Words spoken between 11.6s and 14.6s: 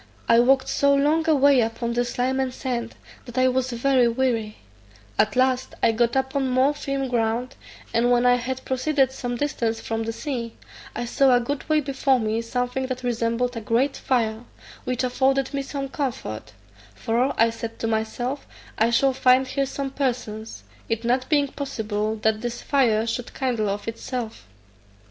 way before me something that resembled a great fire,